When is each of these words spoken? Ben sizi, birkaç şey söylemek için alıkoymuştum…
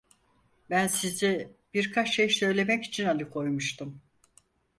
Ben 0.69 0.87
sizi, 0.87 1.55
birkaç 1.73 2.09
şey 2.15 2.29
söylemek 2.29 2.83
için 2.83 3.05
alıkoymuştum… 3.05 4.01